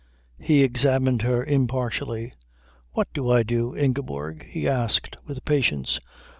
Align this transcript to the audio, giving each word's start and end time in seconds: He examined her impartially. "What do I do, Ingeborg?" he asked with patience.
He 0.39 0.63
examined 0.63 1.21
her 1.21 1.45
impartially. 1.45 2.33
"What 2.93 3.09
do 3.13 3.29
I 3.29 3.43
do, 3.43 3.77
Ingeborg?" 3.77 4.47
he 4.47 4.67
asked 4.67 5.15
with 5.27 5.45
patience. 5.45 5.99